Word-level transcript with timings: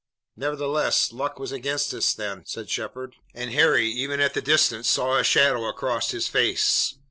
"Nevertheless, 0.35 1.11
luck 1.11 1.37
was 1.37 1.51
against 1.51 1.93
us 1.93 2.11
then," 2.15 2.43
said 2.47 2.67
Shepard, 2.71 3.17
and 3.35 3.51
Harry, 3.51 3.85
even 3.91 4.19
at 4.19 4.33
the 4.33 4.41
distance, 4.41 4.89
saw 4.89 5.17
a 5.17 5.23
shadow 5.23 5.71
cross 5.73 6.09
his 6.09 6.27
face. 6.27 6.95